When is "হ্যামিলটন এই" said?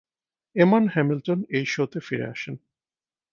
0.87-1.65